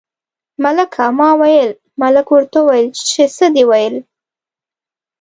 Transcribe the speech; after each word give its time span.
ملکه 0.63 1.05
ما 1.17 1.29
ویل، 1.39 1.71
ملک 2.01 2.27
ورته 2.31 2.57
وویل 2.61 2.89
چې 3.09 3.21
څه 3.35 3.45
دې 3.55 3.63
ویل. 3.69 3.95